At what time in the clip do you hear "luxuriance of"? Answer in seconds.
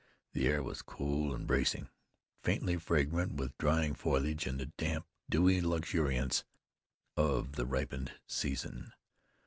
5.61-7.51